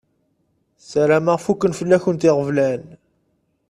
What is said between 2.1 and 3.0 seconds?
iɣeblan.